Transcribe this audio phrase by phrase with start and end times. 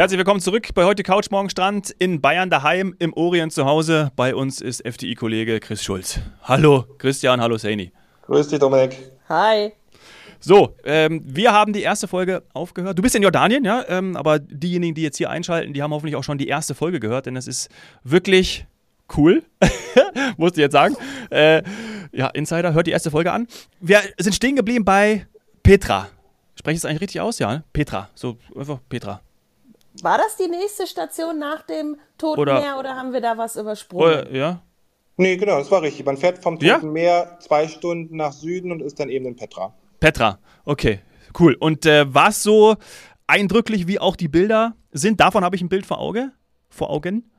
[0.00, 4.10] Herzlich willkommen zurück bei heute Couch Morgen Strand in Bayern daheim, im Orient zu Hause.
[4.16, 6.20] Bei uns ist FDI-Kollege Chris Schulz.
[6.42, 7.92] Hallo Christian, hallo Saini.
[8.22, 8.96] Grüß dich, Dominik.
[9.28, 9.72] Hi.
[10.38, 12.96] So, ähm, wir haben die erste Folge aufgehört.
[12.96, 16.16] Du bist in Jordanien, ja, ähm, aber diejenigen, die jetzt hier einschalten, die haben hoffentlich
[16.16, 17.68] auch schon die erste Folge gehört, denn es ist
[18.02, 18.64] wirklich
[19.18, 19.42] cool,
[20.38, 20.96] musste ich jetzt sagen.
[21.28, 21.62] Äh,
[22.12, 23.46] ja, Insider, hört die erste Folge an.
[23.80, 25.26] Wir sind stehen geblieben bei
[25.62, 26.08] Petra.
[26.54, 27.38] Spreche ich es eigentlich richtig aus?
[27.38, 27.64] Ja, ne?
[27.74, 28.08] Petra.
[28.14, 29.20] So einfach Petra.
[30.02, 33.56] War das die nächste Station nach dem Toten Oder- Meer oder haben wir da was
[33.56, 34.26] übersprungen?
[34.26, 34.62] Äh, ja.
[35.16, 36.06] Nee, genau, das war richtig.
[36.06, 36.78] Man fährt vom Toten Ja?
[36.78, 39.74] Meer zwei Stunden nach Süden und ist dann eben in Petra.
[40.00, 40.38] Petra.
[40.64, 41.00] Okay,
[41.38, 41.54] cool.
[41.60, 42.76] Und äh, war es so
[43.26, 45.20] eindrücklich, wie auch die Bilder sind?
[45.20, 46.32] Davon habe ich ein Bild vor Auge.
[46.70, 47.30] Vor Augen.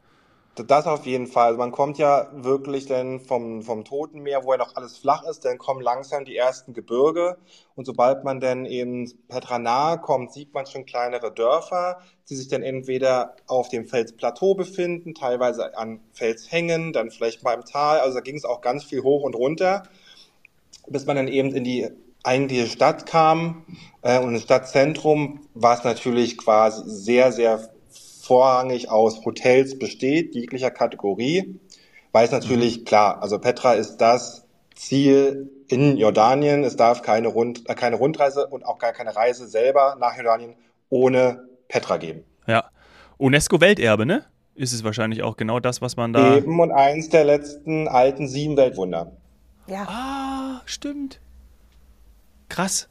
[0.56, 1.48] Das auf jeden Fall.
[1.48, 5.24] Also man kommt ja wirklich dann vom, vom Toten Meer, wo ja noch alles flach
[5.24, 7.38] ist, dann kommen langsam die ersten Gebirge.
[7.76, 12.50] Und sobald man dann eben Petra nahe kommt, sieht man schon kleinere Dörfer, die sich
[12.50, 18.02] dann entweder auf dem Felsplateau befinden, teilweise an Felshängen, dann vielleicht mal im Tal.
[18.02, 19.84] Also da ging es auch ganz viel hoch und runter,
[20.88, 21.90] bis man dann eben in die
[22.24, 23.66] eigentliche Stadt kam.
[24.02, 27.70] Äh, und im Stadtzentrum war es natürlich quasi sehr, sehr
[28.32, 31.60] vorrangig aus Hotels besteht, jeglicher Kategorie,
[32.14, 36.64] weil es natürlich, klar, also Petra ist das Ziel in Jordanien.
[36.64, 40.56] Es darf keine, Rund, äh, keine Rundreise und auch gar keine Reise selber nach Jordanien
[40.90, 42.24] ohne Petra geben.
[42.48, 42.70] Ja.
[43.18, 44.24] UNESCO-Welterbe, ne?
[44.56, 46.38] Ist es wahrscheinlich auch genau das, was man da.
[46.38, 49.12] Eben und eins der letzten alten sieben Weltwunder.
[49.68, 49.84] Ja.
[49.90, 51.20] Ah, stimmt.
[52.48, 52.88] Krass.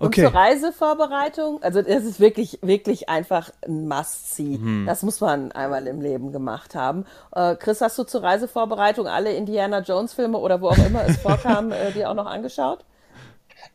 [0.00, 0.22] Und Okay.
[0.22, 4.56] zur Reisevorbereitung, also das ist wirklich, wirklich einfach ein Must-See.
[4.56, 4.86] Mhm.
[4.86, 7.04] Das muss man einmal im Leben gemacht haben.
[7.34, 11.70] Äh, Chris, hast du zur Reisevorbereitung alle Indiana Jones-Filme oder wo auch immer es vorkam,
[11.70, 12.84] äh, dir auch noch angeschaut?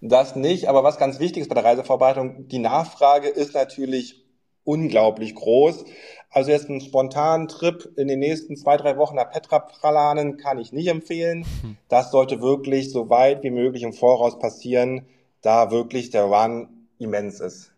[0.02, 4.26] Das nicht, aber was ganz wichtig ist bei der Reisevorbereitung, die Nachfrage ist natürlich
[4.64, 5.86] unglaublich groß.
[6.32, 10.58] Also jetzt einen spontanen Trip in den nächsten zwei, drei Wochen nach Petra planen kann
[10.58, 11.46] ich nicht empfehlen.
[11.88, 15.06] Das sollte wirklich so weit wie möglich im Voraus passieren,
[15.46, 16.68] da wirklich der Run
[17.00, 17.72] immens ist.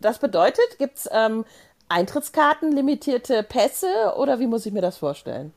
[0.00, 1.44] Das bedeutet, gibt's ähm,
[1.88, 5.52] Eintrittskarten, limitierte Pässe oder wie muss ich mir das vorstellen?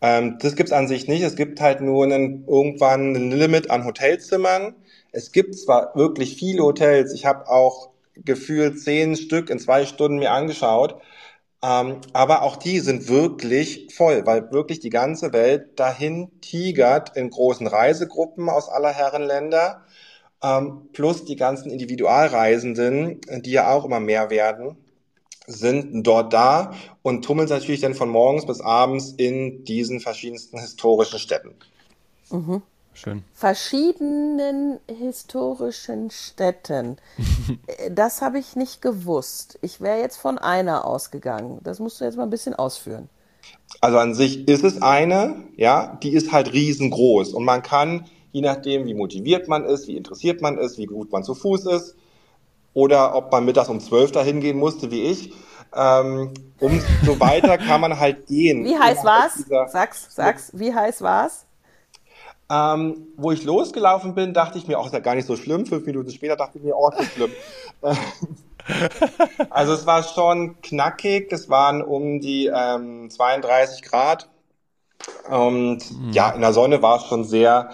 [0.00, 1.22] Ähm, das gibt's an sich nicht.
[1.22, 4.74] Es gibt halt nur einen, irgendwann ein Limit an Hotelzimmern.
[5.12, 7.12] Es gibt zwar wirklich viele Hotels.
[7.12, 11.00] Ich habe auch gefühlt zehn Stück in zwei Stunden mir angeschaut.
[11.62, 17.28] Ähm, aber auch die sind wirklich voll, weil wirklich die ganze Welt dahin tigert in
[17.28, 19.84] großen Reisegruppen aus aller Herren Länder.
[20.42, 24.76] Ähm, plus die ganzen Individualreisenden, die ja auch immer mehr werden
[25.50, 30.58] sind dort da und tummeln sich natürlich dann von morgens bis abends in diesen verschiedensten
[30.58, 31.54] historischen Städten.
[32.92, 33.24] Schön.
[33.32, 36.96] verschiedenen historischen Städten.
[37.90, 39.58] Das habe ich nicht gewusst.
[39.62, 41.58] Ich wäre jetzt von einer ausgegangen.
[41.62, 43.08] Das musst du jetzt mal ein bisschen ausführen.
[43.80, 48.40] Also an sich ist es eine, ja, die ist halt riesengroß und man kann, je
[48.40, 51.96] nachdem, wie motiviert man ist, wie interessiert man ist, wie gut man zu Fuß ist
[52.74, 55.32] oder ob man mittags um zwölf dahin gehen musste, wie ich,
[55.74, 58.64] ähm, umso weiter kann man halt gehen.
[58.64, 59.44] Wie heiß war's?
[59.70, 60.50] Sag's, sag's.
[60.54, 61.46] Wie heiß war's?
[62.50, 65.66] Ähm, wo ich losgelaufen bin, dachte ich mir, auch ist ja gar nicht so schlimm.
[65.66, 67.30] Fünf Minuten später dachte ich mir, oh, ist schlimm.
[69.50, 71.32] also es war schon knackig.
[71.32, 74.28] Es waren um die ähm, 32 Grad.
[75.30, 75.78] Und
[76.10, 77.70] ja, in der Sonne war es schon sehr,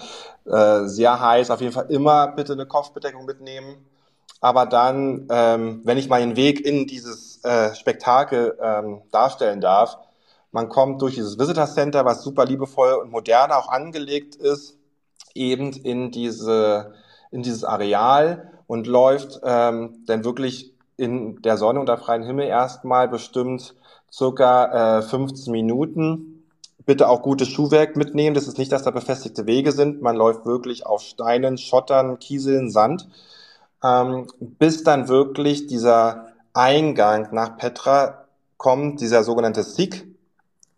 [0.47, 1.51] äh, sehr heiß.
[1.51, 3.85] Auf jeden Fall immer bitte eine Kopfbedeckung mitnehmen.
[4.39, 9.97] Aber dann, ähm, wenn ich meinen Weg in dieses äh, Spektakel ähm, darstellen darf,
[10.51, 14.77] man kommt durch dieses Visitor Center, was super liebevoll und modern auch angelegt ist,
[15.33, 16.93] eben in diese,
[17.31, 23.07] in dieses Areal und läuft ähm, dann wirklich in der Sonne unter freiem Himmel erstmal
[23.07, 23.75] bestimmt
[24.11, 26.36] circa äh, 15 Minuten.
[26.87, 28.33] Bitte auch gutes Schuhwerk mitnehmen.
[28.33, 30.01] Das ist nicht, dass da befestigte Wege sind.
[30.01, 33.09] Man läuft wirklich auf Steinen, Schottern, Kieseln, Sand,
[33.83, 38.25] ähm, bis dann wirklich dieser Eingang nach Petra
[38.55, 40.05] kommt, dieser sogenannte Sikh,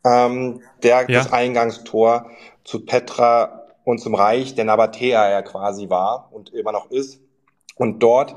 [0.03, 1.19] ähm, der Ja.
[1.19, 2.25] das Eingangstor
[2.63, 7.21] zu Petra und zum Reich der Nabatäer ja quasi war und immer noch ist.
[7.75, 8.33] Und dort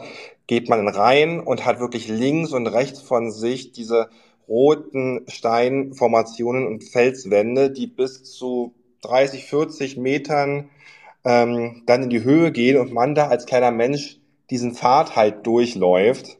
[0.46, 4.10] geht man rein und hat wirklich links und rechts von sich diese
[4.48, 10.70] roten Steinformationen und Felswände, die bis zu 30, 40 Metern
[11.24, 14.18] ähm, dann in die Höhe gehen und man da als kleiner Mensch
[14.50, 16.38] diesen Pfad halt durchläuft.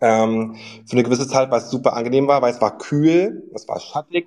[0.00, 0.56] Ähm,
[0.86, 4.26] für eine gewisse Zeit, was super angenehm war, weil es war kühl, es war schattig,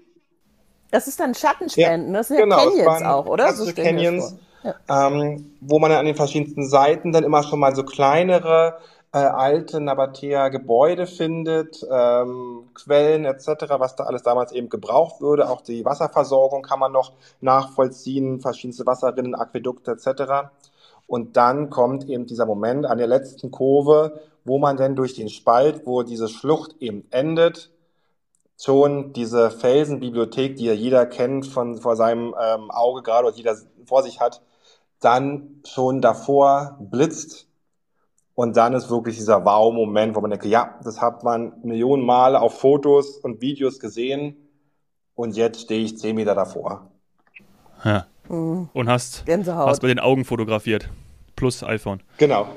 [0.91, 2.13] Das ist dann Schattenspenden.
[2.13, 3.45] Ja, das sind ja genau, es Canyons auch, oder?
[3.45, 4.29] das Canyons.
[4.29, 4.39] vor.
[4.63, 5.07] Ja.
[5.07, 8.79] ähm, wo man dann an den verschiedensten Seiten dann immer schon mal so kleinere
[9.13, 15.49] äh, alte Nabatea-Gebäude findet, ähm, Quellen etc., was da alles damals eben gebraucht würde.
[15.49, 20.49] Auch die Wasserversorgung kann man noch nachvollziehen, verschiedenste Wasserrinnen, Aquädukte etc.
[21.07, 25.29] Und dann kommt eben dieser Moment an der letzten Kurve, wo man denn durch den
[25.29, 27.71] Spalt, wo diese Schlucht eben endet,
[28.59, 33.55] schon diese Felsenbibliothek, die ja jeder kennt von vor seinem ähm, Auge gerade oder jeder
[33.85, 34.41] vor sich hat,
[34.99, 37.46] dann schon davor blitzt
[38.37, 42.39] und dann ist wirklich dieser Wow-Moment, wo man denkt, ja, das hat man Millionen Male
[42.39, 44.35] auf Fotos und Videos gesehen
[45.15, 46.91] und jetzt stehe ich zehn Meter davor.
[47.83, 48.05] Ja.
[48.29, 48.69] Mhm.
[48.73, 50.87] Und hast, hast bei den Augen fotografiert.
[51.35, 52.03] Plus iPhone.
[52.19, 52.47] Genau.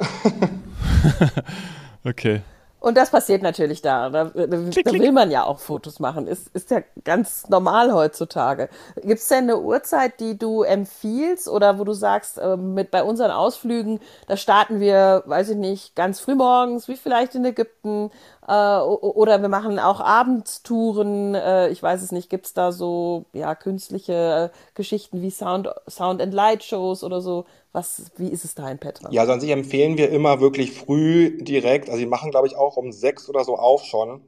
[2.04, 2.42] okay.
[2.80, 4.08] Und das passiert natürlich da.
[4.08, 6.26] Da, da, da will man ja auch Fotos machen.
[6.26, 8.70] Ist, ist ja ganz normal heutzutage.
[8.96, 13.02] Gibt es denn eine Uhrzeit, die du empfiehlst oder wo du sagst, äh, mit bei
[13.04, 18.10] unseren Ausflügen, da starten wir, weiß ich nicht, ganz früh morgens, wie vielleicht in Ägypten,
[18.46, 21.34] oder wir machen auch Abendtouren.
[21.34, 25.68] Äh, ich weiß es nicht, gibt es da so ja, künstliche äh, Geschichten wie Sound,
[25.88, 27.44] Sound and Light Shows oder so?
[27.72, 29.10] Was, wie ist es da in Petra?
[29.12, 31.88] Ja, also an sich empfehlen wir immer wirklich früh direkt.
[31.88, 34.22] Also wir machen, glaube ich, auch um sechs oder so auf schon,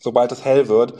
[0.00, 0.94] sobald es hell wird.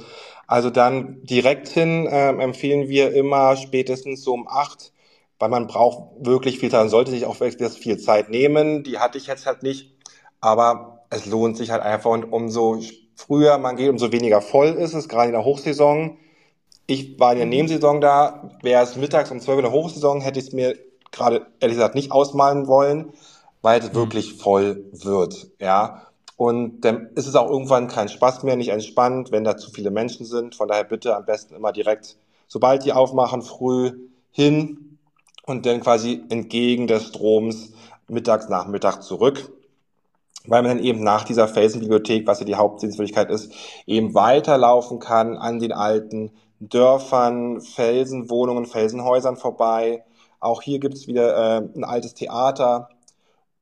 [0.46, 4.92] Also dann direkt hin äh, empfehlen wir immer spätestens so um acht,
[5.38, 6.80] weil man braucht wirklich viel Zeit.
[6.80, 8.84] Man sollte sich auch wirklich viel Zeit nehmen.
[8.84, 9.92] Die hatte ich jetzt halt nicht.
[10.40, 12.80] Aber es lohnt sich halt einfach und umso
[13.14, 16.16] früher man geht, umso weniger voll ist es, gerade in der Hochsaison.
[16.86, 17.50] Ich war in der mhm.
[17.50, 18.50] Nebensaison da.
[18.62, 20.76] Wäre es mittags um zwölf in der Hochsaison, hätte ich es mir
[21.10, 23.12] gerade ehrlich gesagt nicht ausmalen wollen,
[23.62, 23.94] weil es mhm.
[23.94, 26.02] wirklich voll wird, ja.
[26.36, 29.90] Und dann ist es auch irgendwann kein Spaß mehr, nicht entspannt, wenn da zu viele
[29.90, 30.54] Menschen sind.
[30.54, 32.16] Von daher bitte am besten immer direkt,
[32.46, 33.92] sobald die aufmachen, früh
[34.30, 34.98] hin
[35.46, 37.72] und dann quasi entgegen des Stroms
[38.06, 39.50] mittags, Nachmittag zurück.
[40.48, 43.52] Weil man dann eben nach dieser Felsenbibliothek, was ja die Hauptsehenswürdigkeit ist,
[43.86, 50.02] eben weiterlaufen kann an den alten Dörfern, Felsenwohnungen, Felsenhäusern vorbei,
[50.40, 52.88] auch hier gibt es wieder äh, ein altes Theater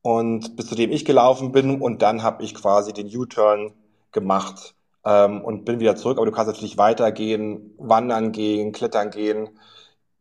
[0.01, 3.73] und bis zu dem ich gelaufen bin und dann habe ich quasi den U-Turn
[4.11, 4.75] gemacht
[5.05, 6.17] ähm, und bin wieder zurück.
[6.17, 9.49] Aber du kannst natürlich weitergehen, wandern gehen, klettern gehen.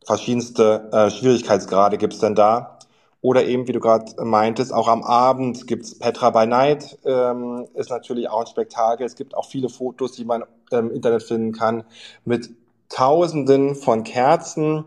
[0.04, 2.78] Verschiedenste äh, Schwierigkeitsgrade gibt's dann da.
[3.22, 7.90] Oder eben, wie du gerade meintest, auch am Abend gibt's Petra by Night, ähm, ist
[7.90, 9.06] natürlich auch ein Spektakel.
[9.06, 11.84] Es gibt auch viele Fotos, die man im Internet finden kann,
[12.24, 12.50] mit
[12.88, 14.84] Tausenden von Kerzen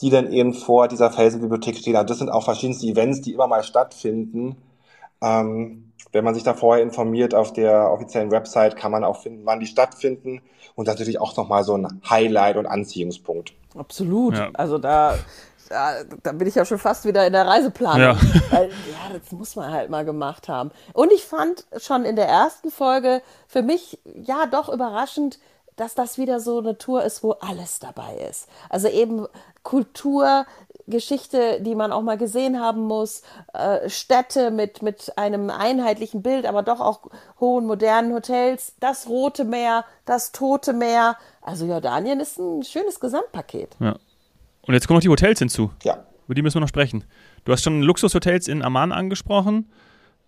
[0.00, 1.96] die dann eben vor dieser Felsenbibliothek stehen.
[1.96, 4.56] Also das sind auch verschiedenste Events, die immer mal stattfinden.
[5.22, 9.44] Ähm, wenn man sich da vorher informiert auf der offiziellen Website, kann man auch finden,
[9.44, 10.40] wann die stattfinden.
[10.74, 13.52] Und das ist natürlich auch nochmal so ein Highlight und Anziehungspunkt.
[13.76, 14.36] Absolut.
[14.36, 14.50] Ja.
[14.54, 15.18] Also da,
[15.70, 18.00] da, da, bin ich ja schon fast wieder in der Reiseplanung.
[18.00, 18.16] Ja.
[18.50, 20.72] Weil, ja, das muss man halt mal gemacht haben.
[20.92, 25.38] Und ich fand schon in der ersten Folge für mich ja doch überraschend,
[25.76, 28.48] dass das wieder so eine Tour ist, wo alles dabei ist.
[28.68, 29.26] Also eben
[29.62, 30.44] Kultur,
[30.86, 33.22] Geschichte, die man auch mal gesehen haben muss,
[33.54, 37.00] äh, Städte mit, mit einem einheitlichen Bild, aber doch auch
[37.38, 41.16] hohen modernen Hotels, das Rote Meer, das Tote Meer.
[41.40, 43.76] Also Jordanien ist ein schönes Gesamtpaket.
[43.78, 43.94] Ja.
[44.62, 45.70] Und jetzt kommen noch die Hotels hinzu.
[45.82, 46.04] Ja.
[46.26, 47.04] Über die müssen wir noch sprechen.
[47.44, 49.70] Du hast schon Luxushotels in Amman angesprochen.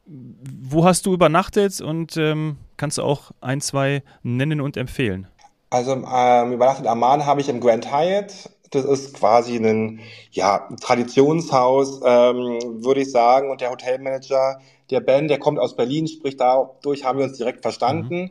[0.04, 5.28] Wo hast du übernachtet und ähm, kannst du auch ein, zwei nennen und empfehlen?
[5.70, 8.50] Also ähm, übernachtet Amman habe ich im Grand Hyatt.
[8.70, 10.00] Das ist quasi ein
[10.32, 13.50] ja, Traditionshaus, ähm, würde ich sagen.
[13.50, 14.60] Und der Hotelmanager,
[14.90, 18.22] der Ben, der kommt aus Berlin, sprich dadurch haben wir uns direkt verstanden.
[18.22, 18.30] Mhm.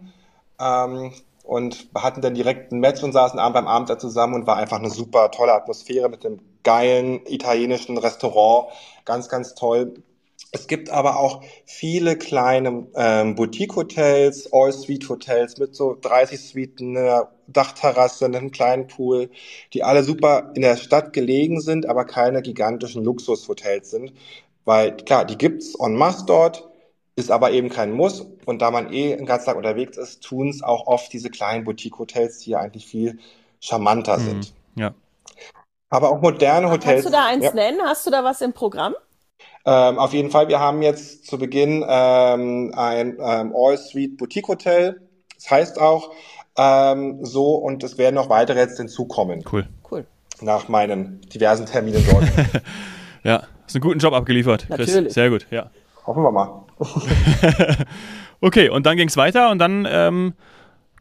[0.59, 1.11] Ähm,
[1.43, 4.57] und hatten dann direkt ein Match und saßen abend beim Abend da zusammen und war
[4.57, 8.71] einfach eine super tolle Atmosphäre mit einem geilen italienischen Restaurant.
[9.05, 9.95] Ganz, ganz toll.
[10.53, 18.25] Es gibt aber auch viele kleine ähm, Boutique-Hotels, All-Suite-Hotels mit so 30 Suiten, einer Dachterrasse,
[18.25, 19.29] einem kleinen Pool,
[19.73, 24.13] die alle super in der Stadt gelegen sind, aber keine gigantischen Luxushotels sind.
[24.65, 26.70] Weil klar, die gibt's en masse dort,
[27.15, 28.25] ist aber eben kein Muss.
[28.45, 32.39] Und da man eh den ganzen Tag unterwegs ist, tun's auch oft diese kleinen Boutique-Hotels,
[32.39, 33.19] die ja eigentlich viel
[33.59, 34.23] charmanter mhm.
[34.23, 34.53] sind.
[34.75, 34.93] Ja.
[35.89, 37.03] Aber auch moderne Hotels.
[37.03, 37.53] Kannst du da eins ja.
[37.53, 37.79] nennen?
[37.83, 38.95] Hast du da was im Programm?
[39.65, 45.01] Ähm, auf jeden Fall, wir haben jetzt zu Beginn ähm, ein ähm, All-Suite Boutique Hotel.
[45.35, 46.11] Das heißt auch
[46.57, 49.43] ähm, so und es werden noch weitere jetzt hinzukommen.
[49.51, 49.67] Cool.
[49.89, 50.05] Cool.
[50.41, 52.23] Nach meinen diversen Terminen dort.
[53.23, 54.87] ja, hast einen guten Job abgeliefert, Chris.
[54.87, 55.13] Natürlich.
[55.13, 55.69] Sehr gut, ja.
[56.05, 56.63] Hoffen wir mal.
[58.41, 60.33] okay, und dann ging es weiter und dann, ähm,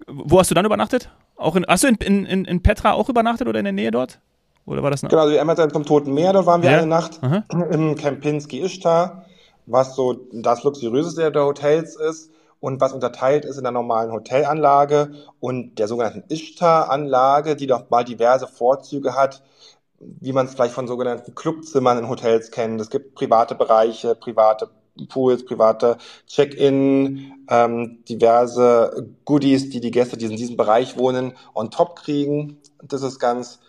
[0.07, 1.11] wo hast du dann übernachtet?
[1.37, 4.21] Auch in, hast du in, in, in Petra auch übernachtet oder in der Nähe dort?
[4.66, 5.11] Oder war das noch?
[5.11, 6.78] Genau, also Amazon vom Toten Meer, da waren wir ja?
[6.78, 7.45] eine Nacht Aha.
[7.71, 9.25] im Kempinski Ishtar.
[9.66, 12.30] was so das luxuriöseste der Hotels ist
[12.61, 18.04] und was unterteilt ist in der normalen Hotelanlage und der sogenannten Ishtar-Anlage, die doch mal
[18.04, 19.42] diverse Vorzüge hat,
[19.99, 22.80] wie man es vielleicht von sogenannten Clubzimmern in Hotels kennt.
[22.80, 24.69] Es gibt private Bereiche, private
[25.09, 31.71] Pools, private Check-in, ähm, diverse Goodies, die die Gäste, die in diesem Bereich wohnen, on
[31.71, 32.59] top kriegen.
[32.83, 33.61] Das ist ganz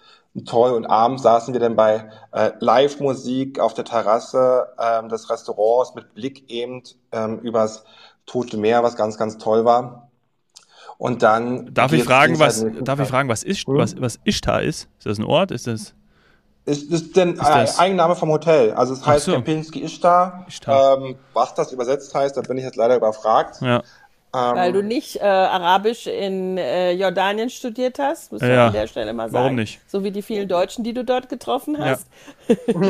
[0.46, 0.72] toll.
[0.72, 6.14] Und abends saßen wir dann bei äh, Live-Musik auf der Terrasse ähm, des Restaurants mit
[6.14, 7.84] Blick eben ähm, übers
[8.26, 10.10] Tote Meer, was ganz, ganz toll war.
[10.98, 11.74] Und dann.
[11.74, 13.76] Darf ich fragen, was, darf ich fragen, was, ist, hm?
[13.76, 14.88] was, was Ishtar ist?
[15.00, 15.52] Ist das ein Ort?
[15.52, 15.96] Ist das.
[16.66, 17.80] Ist, ist denn ist das?
[17.80, 18.74] Eigenname vom Hotel.
[18.74, 19.32] Also es heißt so.
[19.34, 20.46] Kempinski Ishtar.
[20.48, 20.98] Ishtar.
[20.98, 23.62] Ähm, was das übersetzt heißt, da bin ich jetzt leider überfragt.
[23.62, 23.82] Ja.
[24.34, 28.88] Ähm, Weil du nicht äh, Arabisch in äh, Jordanien studiert hast, muss ja, an der
[28.88, 29.44] Stelle mal sagen.
[29.44, 29.82] Warum nicht?
[29.88, 32.08] So wie die vielen Deutschen, die du dort getroffen hast.
[32.48, 32.56] Ja.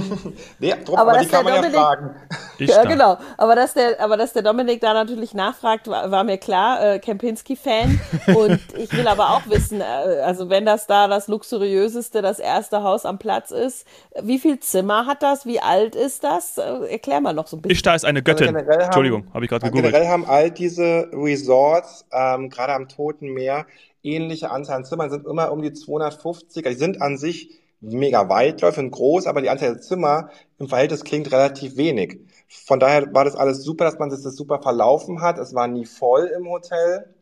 [0.59, 2.15] nee, drum, aber, aber die kann man Dominik, ja fragen.
[2.59, 3.17] ja, genau.
[3.37, 6.93] Aber dass, der, aber dass der Dominik da natürlich nachfragt, war, war mir klar.
[6.93, 7.99] Äh, Kempinski-Fan.
[8.35, 9.83] Und ich will aber auch wissen, äh,
[10.23, 13.87] also wenn das da das luxuriöseste, das erste Haus am Platz ist,
[14.21, 15.47] wie viel Zimmer hat das?
[15.47, 16.59] Wie alt ist das?
[16.59, 17.71] Äh, erklär mal noch so ein bisschen.
[17.71, 18.55] Ishtar ist eine Göttin.
[18.55, 19.91] Also Entschuldigung, habe ich gerade gegoogelt.
[19.91, 23.65] Generell haben all diese Resorts, ähm, gerade am Toten Meer,
[24.03, 26.63] ähnliche Anzahl an Zimmern, sind immer um die 250.
[26.63, 31.03] Die sind an sich mega weitläufig und groß, aber die Anzahl der Zimmer im Verhältnis
[31.03, 32.19] klingt relativ wenig.
[32.47, 35.39] Von daher war das alles super, dass man sich das super verlaufen hat.
[35.39, 37.13] Es war nie voll im Hotel.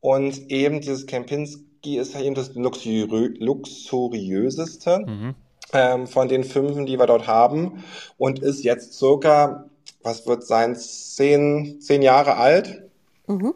[0.00, 5.34] Und eben dieses Kempinski ist eben das luxuriö luxuriöseste mhm.
[5.72, 7.84] ähm, von den fünf, die wir dort haben.
[8.18, 9.70] Und ist jetzt circa,
[10.02, 12.83] was wird sein, zehn, zehn Jahre alt.
[13.26, 13.54] Mhm.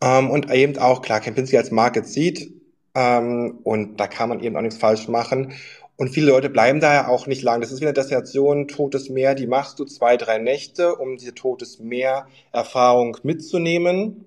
[0.00, 2.52] Ähm, und eben auch, klar, Kempinski als Market sieht.
[2.94, 5.52] Ähm, und da kann man eben auch nichts falsch machen.
[5.96, 7.60] Und viele Leute bleiben da ja auch nicht lang.
[7.60, 11.34] Das ist wie eine Destination, Totes Meer, die machst du zwei, drei Nächte, um diese
[11.34, 14.24] Totes Meer-Erfahrung mitzunehmen.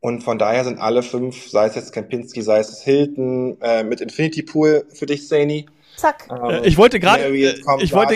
[0.00, 4.00] Und von daher sind alle fünf, sei es jetzt Kempinski, sei es Hilton, äh, mit
[4.00, 5.66] Infinity Pool für dich, Saini,
[6.00, 6.28] Zack.
[6.30, 8.14] Ähm, ich wollte gerade, äh, ich wollte,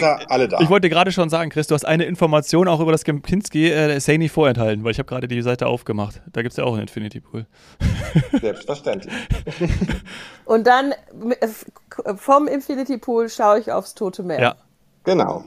[0.60, 4.00] ich wollte gerade schon sagen, Chris, du hast eine Information auch über das Kempinski äh,
[4.00, 6.22] Sani vorenthalten, weil ich habe gerade die Seite aufgemacht.
[6.32, 7.46] Da gibt es ja auch einen Infinity Pool.
[8.40, 9.12] Selbstverständlich.
[10.44, 11.48] Und dann äh,
[12.16, 14.40] vom Infinity Pool schaue ich aufs Tote Meer.
[14.40, 14.54] Ja.
[15.04, 15.44] Genau.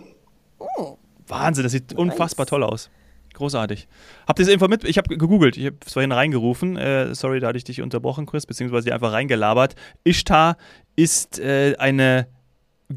[0.60, 0.98] Oh.
[1.28, 2.00] Wahnsinn, das sieht nice.
[2.00, 2.90] unfassbar toll aus.
[3.38, 3.88] Großartig.
[4.28, 4.84] Habt ihr das Info mit?
[4.84, 6.76] Ich habe gegoogelt, ich habe es vorhin reingerufen.
[6.76, 9.76] Äh, sorry, da hatte ich dich unterbrochen, Chris, beziehungsweise die einfach reingelabert.
[10.04, 10.58] Ishtar
[10.96, 12.26] ist äh, eine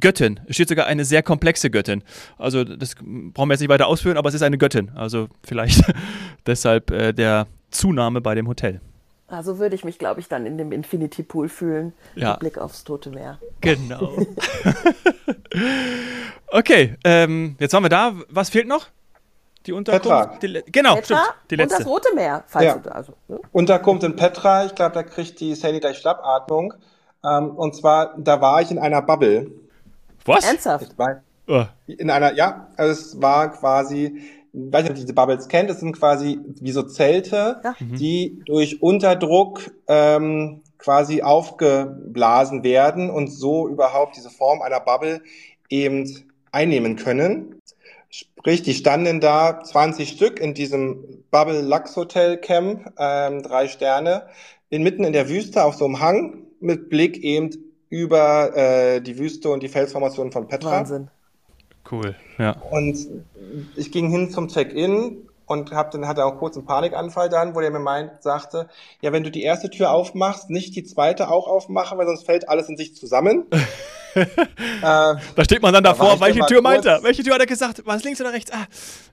[0.00, 0.40] Göttin.
[0.46, 2.02] Es steht sogar eine sehr komplexe Göttin.
[2.38, 4.92] Also, das brauchen wir jetzt nicht weiter ausführen, aber es ist eine Göttin.
[4.94, 5.82] Also, vielleicht
[6.46, 8.80] deshalb äh, der Zunahme bei dem Hotel.
[9.28, 11.92] Also würde ich mich, glaube ich, dann in dem Infinity Pool fühlen.
[12.14, 12.30] Ja.
[12.30, 13.38] Mit Blick aufs Tote Meer.
[13.60, 14.16] Genau.
[16.48, 18.14] okay, ähm, jetzt waren wir da.
[18.30, 18.88] Was fehlt noch?
[19.66, 20.42] Die Unterkunft?
[20.42, 21.34] Die, genau, Petra stimmt.
[21.50, 21.76] Die letzte.
[21.76, 22.78] Und das Rote Meer, falls ja.
[22.78, 23.12] du also.
[23.28, 23.40] Ne?
[23.52, 26.72] Unterkunft in Petra, ich glaube, da kriegt die Sandy gleich Schnappatmung.
[27.22, 29.50] Ähm, und zwar, da war ich in einer Bubble.
[30.24, 30.46] Was?
[30.46, 30.96] Ernsthaft?
[30.98, 31.64] War oh.
[31.86, 34.18] In einer, ja, also es war quasi,
[34.52, 37.74] ich weiß nicht, ob ihr diese Bubbles kennt, es sind quasi wie so Zelte, ja.
[37.78, 37.96] Mhm.
[37.96, 45.20] die durch Unterdruck ähm, quasi aufgeblasen werden und so überhaupt diese Form einer Bubble
[45.68, 46.08] eben
[46.52, 47.59] einnehmen können.
[48.10, 54.26] Sprich, die standen da 20 Stück in diesem Bubble Lux Hotel Camp, ähm, drei Sterne,
[54.68, 57.50] inmitten in der Wüste auf so einem Hang mit Blick eben
[57.88, 60.72] über äh, die Wüste und die Felsformation von Petra.
[60.72, 61.08] Wahnsinn.
[61.90, 62.56] Cool, ja.
[62.70, 62.98] Und
[63.76, 67.60] ich ging hin zum Check-in und hab dann hatte auch kurz einen Panikanfall dann, wo
[67.60, 68.68] der mir meint, sagte,
[69.00, 72.48] ja, wenn du die erste Tür aufmachst, nicht die zweite auch aufmachen, weil sonst fällt
[72.48, 73.46] alles in sich zusammen.
[74.14, 74.22] äh,
[74.80, 77.02] da steht man dann davor, da welche Tür meint er?
[77.02, 77.82] Welche Tür hat er gesagt?
[77.84, 78.52] Was links oder rechts?
[78.52, 78.66] Ah,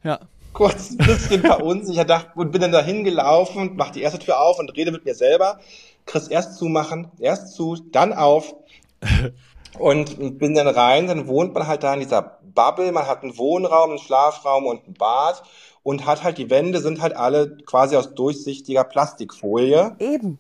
[0.04, 0.20] ja.
[0.54, 4.60] Kurz ein bisschen verunsichert dachte, und bin dann dahin gelaufen, mach die erste Tür auf
[4.60, 5.60] und rede mit mir selber.
[6.06, 8.54] Chris erst zumachen, erst zu, dann auf.
[9.80, 13.38] und bin dann rein, dann wohnt man halt da in dieser Bubble, man hat einen
[13.38, 15.44] Wohnraum, einen Schlafraum und ein Bad
[15.84, 19.96] und hat halt, die Wände sind halt alle quasi aus durchsichtiger Plastikfolie.
[20.00, 20.40] Eben.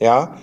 [0.00, 0.38] Ja.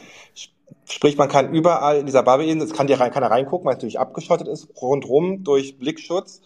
[0.87, 3.77] Sprich, man kann überall in dieser Bubble, es kann dir rein, keiner reingucken, weil es
[3.77, 6.41] natürlich abgeschottet ist, rundrum durch Blickschutz.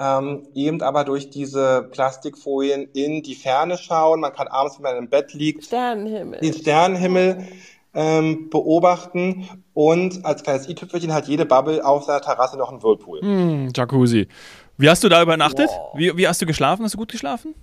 [0.00, 4.20] Ähm, eben aber durch diese Plastikfolien in die Ferne schauen.
[4.20, 6.40] Man kann abends, wenn man im Bett liegt, Sternenhimmel.
[6.40, 7.46] den Sternenhimmel
[7.94, 13.20] ähm, beobachten und als kleines i-Tüpfelchen hat jede Bubble auf seiner Terrasse noch einen Whirlpool.
[13.22, 14.28] Mm, Jacuzzi.
[14.78, 15.70] Wie hast du da übernachtet?
[15.94, 16.84] Wie, wie hast du geschlafen?
[16.84, 17.54] Hast du gut geschlafen?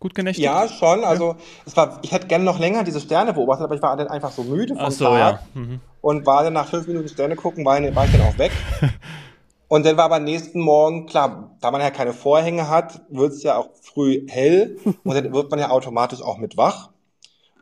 [0.00, 0.44] Gut genächtigt?
[0.44, 1.04] Ja, schon.
[1.04, 1.36] Also ja.
[1.66, 4.30] es war, ich hätte gerne noch länger diese Sterne beobachtet, aber ich war dann einfach
[4.30, 5.40] so müde vom Ach so, Tag ja.
[5.54, 5.80] mhm.
[6.00, 8.52] und war dann nach fünf Minuten Sterne gucken, war, war ich dann auch weg.
[9.68, 13.42] Und dann war aber nächsten Morgen, klar, da man ja keine Vorhänge hat, wird es
[13.42, 16.90] ja auch früh hell und dann wird man ja automatisch auch mit wach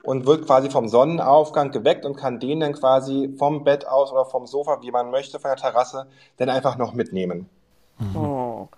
[0.05, 4.25] und wird quasi vom Sonnenaufgang geweckt und kann den dann quasi vom Bett aus oder
[4.25, 6.07] vom Sofa, wie man möchte, von der Terrasse,
[6.37, 7.49] dann einfach noch mitnehmen.
[7.99, 8.17] Mhm.
[8.17, 8.69] Oh.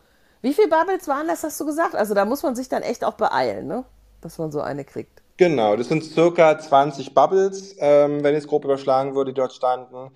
[0.42, 1.95] Wie viele Bubbles waren das, hast du gesagt?
[1.95, 3.85] Also da muss man sich dann echt auch beeilen, ne?
[4.21, 5.23] dass man so eine kriegt.
[5.37, 9.52] Genau, das sind circa 20 Bubbles, ähm, wenn ich es grob überschlagen würde, die dort
[9.52, 10.11] standen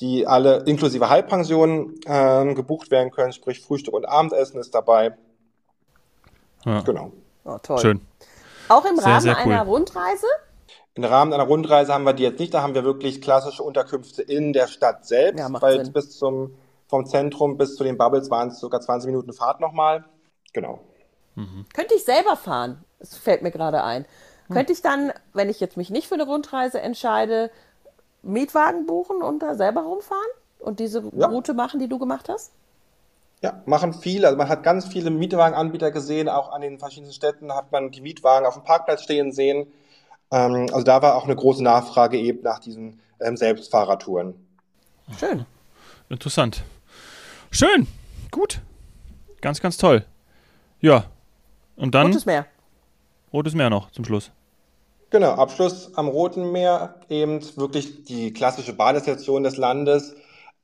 [0.00, 5.16] die alle inklusive Halbpension ähm, gebucht werden können, sprich Frühstück und Abendessen ist dabei.
[6.64, 6.80] Ja.
[6.80, 7.12] Genau.
[7.44, 7.78] Oh, toll.
[7.78, 8.06] Schön.
[8.68, 9.52] Auch im sehr, Rahmen sehr cool.
[9.52, 10.26] einer Rundreise?
[10.96, 14.22] Im Rahmen einer Rundreise haben wir die jetzt nicht, da haben wir wirklich klassische Unterkünfte
[14.22, 15.92] in der Stadt selbst, ja, weil Sinn.
[15.92, 16.56] bis zum
[16.88, 20.04] vom Zentrum bis zu den Bubbles waren es sogar 20 Minuten Fahrt nochmal.
[20.52, 20.80] Genau.
[21.34, 21.66] Mhm.
[21.74, 22.84] Könnte ich selber fahren?
[22.98, 24.06] Das fällt mir gerade ein.
[24.46, 24.56] Hm.
[24.56, 27.50] Könnte ich dann, wenn ich jetzt mich nicht für eine Rundreise entscheide,
[28.22, 31.26] Mietwagen buchen und da selber rumfahren und diese ja.
[31.26, 32.52] Route machen, die du gemacht hast?
[33.42, 34.28] Ja, machen viele.
[34.28, 38.00] Also man hat ganz viele Mietwagenanbieter gesehen, auch an den verschiedenen Städten hat man die
[38.00, 39.66] Mietwagen auf dem Parkplatz stehen sehen.
[40.30, 44.34] Ähm, also da war auch eine große Nachfrage eben nach diesen ähm, Selbstfahrertouren.
[45.18, 45.46] Schön.
[46.08, 46.62] Interessant.
[47.50, 47.86] Schön.
[48.30, 48.60] Gut.
[49.40, 50.04] Ganz, ganz toll.
[50.80, 51.04] Ja.
[51.76, 52.08] Und dann.
[52.08, 52.46] Rotes Meer.
[53.32, 54.30] Rotes Meer noch zum Schluss.
[55.10, 60.16] Genau, Abschluss am Roten Meer, eben wirklich die klassische Badestation des Landes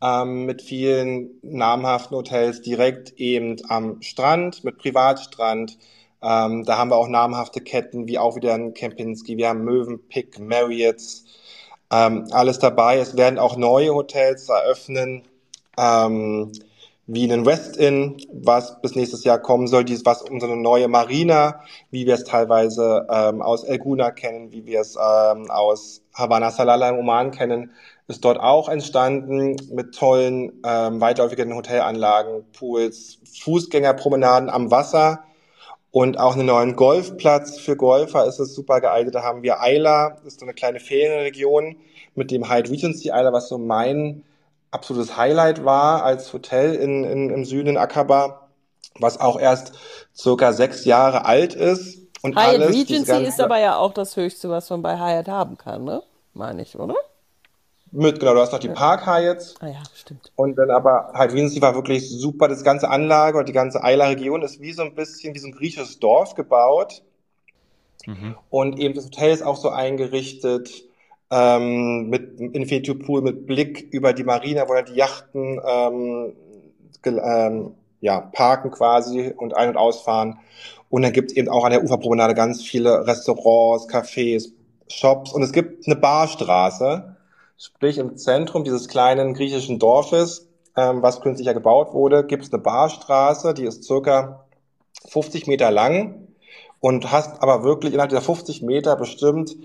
[0.03, 5.79] ähm, mit vielen namhaften Hotels direkt eben am Strand, mit Privatstrand.
[6.23, 10.39] Ähm, da haben wir auch namhafte Ketten, wie auch wieder ein Kempinski, wir haben Mövenpick,
[10.39, 11.25] Marriott's,
[11.91, 12.99] ähm, alles dabei.
[12.99, 15.23] Es werden auch neue Hotels eröffnen.
[15.79, 16.53] Ähm,
[17.07, 21.61] wie einen West-In, was bis nächstes Jahr kommen soll, dies, was unsere neue Marina,
[21.91, 26.51] wie wir es teilweise ähm, aus El Guna kennen, wie wir es ähm, aus Havana
[26.51, 27.73] Salala im Oman kennen,
[28.07, 35.25] ist dort auch entstanden mit tollen, ähm, weitläufigen Hotelanlagen, Pools, Fußgängerpromenaden am Wasser
[35.93, 39.15] und auch einen neuen Golfplatz für Golfer ist es super geeignet.
[39.15, 41.77] Da haben wir Isla, das ist so eine kleine Ferienregion
[42.15, 44.25] mit dem Hyatt Regency Isla, was so mein
[44.71, 48.49] absolutes Highlight war als Hotel in, in, im Süden in Akaba,
[48.99, 49.73] was auch erst
[50.17, 51.99] circa sechs Jahre alt ist.
[52.23, 55.59] Und Hyatt alles, Regency ist aber ja auch das Höchste, was man bei Hyatt haben
[55.59, 56.03] kann, ne?
[56.33, 56.95] Meine ich, oder?
[57.95, 59.55] Mit, genau, du hast noch die Park Hyatts.
[59.61, 60.33] Ah ja, stimmt.
[60.35, 62.49] Und dann aber Hyatt Regency war wirklich super.
[62.49, 65.53] Das ganze Anlage und die ganze Eiler-Region ist wie so ein bisschen wie so ein
[65.53, 67.03] griechisches Dorf gebaut.
[68.07, 68.37] Mhm.
[68.49, 70.85] Und eben das Hotel ist auch so eingerichtet
[71.31, 76.33] ähm, mit Infinity Pool mit Blick über die Marina, wo dann die Yachten ähm,
[77.05, 80.39] ähm, ja, parken quasi und ein- und ausfahren.
[80.89, 84.53] Und dann gibt es eben auch an der Uferpromenade ganz viele Restaurants, Cafés,
[84.89, 87.12] Shops und es gibt eine Barstraße,
[87.63, 92.61] sprich im Zentrum dieses kleinen griechischen Dorfes, ähm, was künstlicher gebaut wurde, gibt es eine
[92.61, 94.47] Barstraße, die ist circa
[95.09, 96.27] 50 Meter lang
[96.81, 99.57] und hast aber wirklich innerhalb dieser 50 Meter bestimmt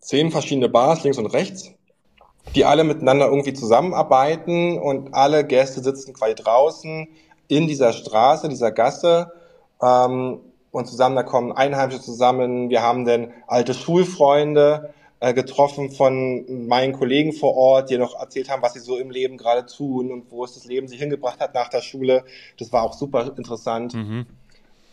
[0.00, 1.70] zehn verschiedene Bars links und rechts,
[2.54, 7.08] die alle miteinander irgendwie zusammenarbeiten und alle Gäste sitzen quasi draußen
[7.48, 9.32] in dieser Straße, dieser Gasse
[9.80, 10.40] ähm,
[10.72, 12.68] und zusammen, da kommen Einheimische zusammen.
[12.68, 14.92] Wir haben dann alte Schulfreunde
[15.32, 19.38] getroffen von meinen Kollegen vor Ort, die noch erzählt haben, was sie so im Leben
[19.38, 22.24] gerade tun und wo es das Leben sie hingebracht hat nach der Schule.
[22.58, 23.94] Das war auch super interessant.
[23.94, 24.26] Mhm.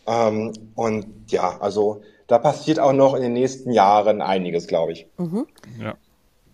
[0.06, 5.06] Ähm, und ja, also da passiert auch noch in den nächsten Jahren einiges, glaube ich.
[5.18, 5.46] Mhm.
[5.80, 5.94] Ja.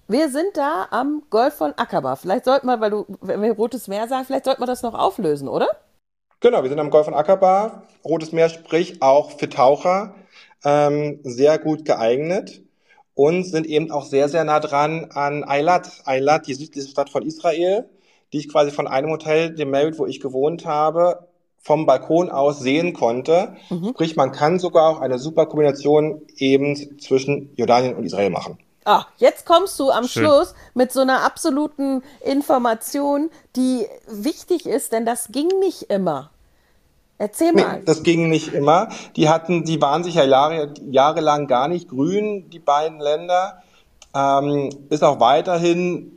[0.08, 2.16] Wir sind da am Golf von Akaba.
[2.16, 4.94] Vielleicht sollten wir, weil du, wenn wir Rotes Meer sagen, vielleicht sollten wir das noch
[4.94, 5.68] auflösen, oder?
[6.40, 7.82] Genau, wir sind am Golf von Akaba.
[8.04, 10.14] Rotes Meer, sprich auch für Taucher,
[10.64, 12.62] ähm, sehr gut geeignet
[13.18, 15.90] und sind eben auch sehr, sehr nah dran an Eilat.
[16.04, 17.88] Eilat, die südliche Stadt von Israel,
[18.32, 21.26] die ich quasi von einem Hotel, dem Marriott, wo ich gewohnt habe,
[21.58, 23.56] vom Balkon aus sehen konnte.
[23.70, 23.88] Mhm.
[23.88, 28.56] Sprich, man kann sogar auch eine super Kombination eben zwischen Jordanien und Israel machen.
[28.84, 30.22] Ah, jetzt kommst du am Schön.
[30.22, 36.30] Schluss mit so einer absoluten Information, die wichtig ist, denn das ging nicht immer.
[37.18, 37.78] Erzähl mal.
[37.78, 38.88] Nee, das ging nicht immer.
[39.16, 43.62] Die hatten, die waren sich ja Jahre, jahrelang gar nicht grün, die beiden Länder.
[44.14, 46.12] Ähm, ist auch weiterhin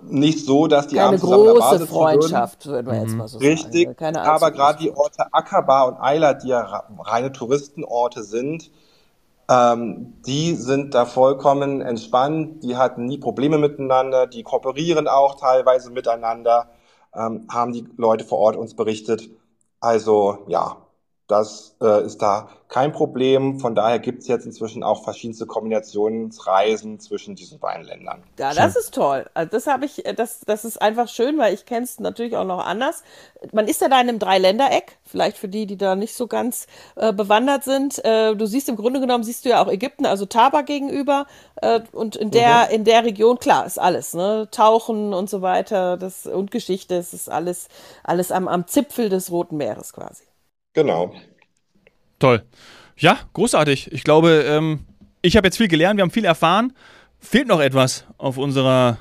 [0.00, 3.18] nicht so, dass die Keine große Freundschaft, würden wir jetzt mhm.
[3.18, 3.96] mal so Richtig, sagen.
[3.96, 8.70] Keine aber gerade die Orte Akaba und Eila, die ja reine Touristenorte sind,
[9.48, 15.90] ähm, die sind da vollkommen entspannt, die hatten nie Probleme miteinander, die kooperieren auch teilweise
[15.90, 16.68] miteinander,
[17.14, 19.28] ähm, haben die Leute vor Ort uns berichtet.
[19.84, 20.76] Also ja,
[21.26, 23.60] Das äh, ist da kein Problem.
[23.60, 28.24] Von daher gibt es jetzt inzwischen auch verschiedenste Kombinationsreisen zwischen diesen beiden Ländern.
[28.36, 29.26] Ja, das ist toll.
[29.32, 32.44] Also das habe ich, das, das ist einfach schön, weil ich kenne es natürlich auch
[32.44, 33.04] noch anders.
[33.52, 36.66] Man ist ja da in einem Dreiländereck, vielleicht für die, die da nicht so ganz
[36.96, 38.04] äh, bewandert sind.
[38.04, 41.26] Äh, du siehst im Grunde genommen, siehst du ja auch Ägypten, also Taba gegenüber.
[41.62, 42.74] Äh, und in der, mhm.
[42.74, 44.48] in der Region, klar, ist alles, ne?
[44.50, 47.68] Tauchen und so weiter, das und Geschichte, es ist alles,
[48.02, 50.24] alles am, am Zipfel des Roten Meeres quasi.
[50.72, 51.12] Genau.
[52.18, 52.44] Toll.
[52.96, 53.92] Ja, großartig.
[53.92, 54.80] Ich glaube, ähm,
[55.22, 56.72] ich habe jetzt viel gelernt, wir haben viel erfahren.
[57.18, 58.98] Fehlt noch etwas auf unserer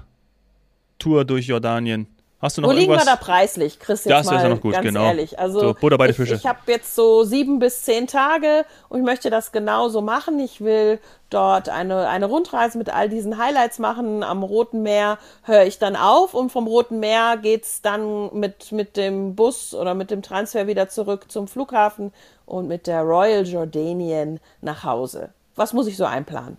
[0.98, 2.08] Tour durch Jordanien?
[2.44, 3.08] Hast du noch Wo liegen irgendwas?
[3.08, 4.04] wir da preislich, Chris?
[4.04, 5.06] Jetzt das mal ist ja noch gut, ganz genau.
[5.06, 5.40] ehrlich.
[5.40, 6.34] Also so, Butter bei die Fische.
[6.34, 10.38] Ich, ich habe jetzt so sieben bis zehn Tage und ich möchte das genauso machen.
[10.42, 14.24] Ich will dort eine, eine Rundreise mit all diesen Highlights machen.
[14.24, 18.98] Am Roten Meer höre ich dann auf und vom Roten Meer geht's dann mit, mit
[18.98, 22.12] dem Bus oder mit dem Transfer wieder zurück zum Flughafen
[22.46, 25.30] und mit der Royal Jordanian nach Hause.
[25.56, 26.58] Was muss ich so einplanen?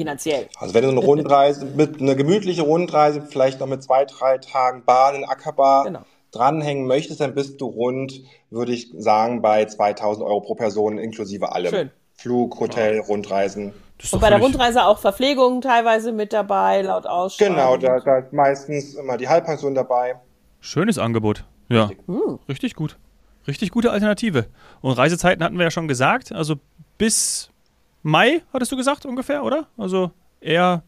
[0.00, 0.48] Finanziell.
[0.58, 4.84] Also wenn du eine Rundreise, mit eine gemütliche Rundreise, vielleicht noch mit zwei, drei Tagen
[4.84, 6.00] Bahn in Ackerbar genau.
[6.32, 11.52] dranhängen möchtest, dann bist du rund, würde ich sagen, bei 2000 Euro pro Person inklusive
[11.52, 11.70] allem.
[11.70, 11.90] Schön.
[12.14, 13.02] Flug, Hotel, ja.
[13.02, 13.72] Rundreisen.
[14.12, 17.56] Und bei der Rundreise auch Verpflegung teilweise mit dabei, laut Ausschreibung.
[17.56, 20.16] Genau, da, da ist meistens immer die Halbpension dabei.
[20.60, 21.44] Schönes Angebot.
[21.68, 22.08] Ja, richtig.
[22.08, 22.38] Hm.
[22.48, 22.96] richtig gut.
[23.46, 24.46] Richtig gute Alternative.
[24.80, 26.56] Und Reisezeiten hatten wir ja schon gesagt, also
[26.98, 27.49] bis
[28.02, 29.66] Mai, hattest du gesagt ungefähr, oder?
[29.76, 30.10] Also
[30.40, 30.82] eher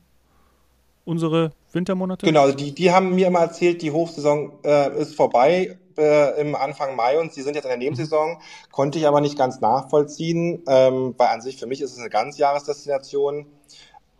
[1.05, 2.25] unsere Wintermonate?
[2.27, 6.97] Genau, die, die haben mir immer erzählt, die Hochsaison äh, ist vorbei äh, im Anfang
[6.97, 8.39] Mai und sie sind jetzt in der Nebensaison.
[8.71, 12.11] Konnte ich aber nicht ganz nachvollziehen, ähm, weil an sich für mich ist es eine
[12.11, 13.47] Ganzjahresdestination.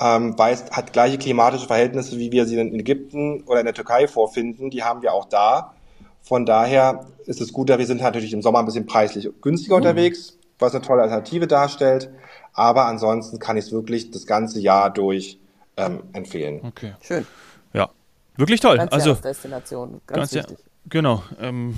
[0.01, 3.75] Ähm, weil es hat gleiche klimatische Verhältnisse, wie wir sie in Ägypten oder in der
[3.75, 4.71] Türkei vorfinden.
[4.71, 5.75] Die haben wir auch da.
[6.23, 9.77] Von daher ist es gut, dass wir sind natürlich im Sommer ein bisschen preislich günstiger
[9.77, 9.83] mhm.
[9.83, 12.11] unterwegs, was eine tolle Alternative darstellt.
[12.55, 15.39] Aber ansonsten kann ich es wirklich das ganze Jahr durch
[15.77, 16.61] ähm, empfehlen.
[16.63, 16.95] Okay.
[17.01, 17.27] Schön.
[17.73, 17.91] Ja,
[18.37, 18.77] wirklich toll.
[18.77, 20.59] Ganz also Destination, ganz, ganz wichtig.
[20.59, 21.23] Ja, genau.
[21.41, 21.75] Ähm,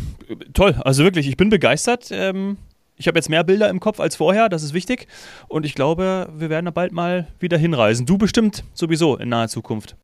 [0.52, 0.76] toll.
[0.84, 2.08] Also wirklich, ich bin begeistert.
[2.10, 2.58] Ähm,
[2.96, 5.08] ich habe jetzt mehr Bilder im Kopf als vorher, das ist wichtig.
[5.48, 8.06] Und ich glaube, wir werden da bald mal wieder hinreisen.
[8.06, 9.96] Du bestimmt sowieso in naher Zukunft.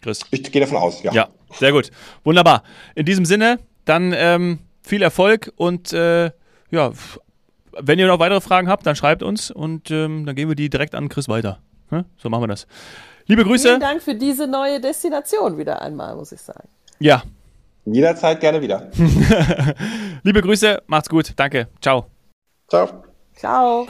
[0.00, 0.20] Chris.
[0.30, 1.12] Ich gehe davon aus, ja.
[1.12, 1.90] Ja, sehr gut.
[2.22, 2.62] Wunderbar.
[2.94, 6.30] In diesem Sinne, dann ähm, viel Erfolg und äh,
[6.70, 6.92] ja,
[7.80, 10.70] wenn ihr noch weitere Fragen habt, dann schreibt uns und ähm, dann geben wir die
[10.70, 11.58] direkt an Chris weiter.
[11.90, 12.04] Ja?
[12.16, 12.66] So machen wir das.
[13.26, 13.68] Liebe Grüße.
[13.68, 16.68] Vielen Dank für diese neue Destination wieder einmal, muss ich sagen.
[16.98, 17.22] Ja.
[17.84, 18.90] Jederzeit gerne wieder.
[20.22, 21.32] Liebe Grüße, macht's gut.
[21.36, 21.68] Danke.
[21.80, 22.06] Ciao.
[22.68, 23.04] Ciao.
[23.34, 23.86] Ciao.